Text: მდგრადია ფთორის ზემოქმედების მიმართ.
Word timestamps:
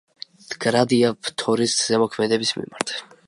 მდგრადია 0.45 1.11
ფთორის 1.27 1.77
ზემოქმედების 1.83 2.57
მიმართ. 2.61 2.97